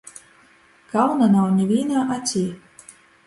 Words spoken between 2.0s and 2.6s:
acī!